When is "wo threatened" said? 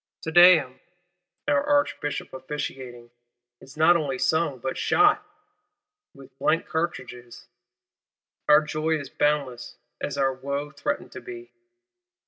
10.33-11.11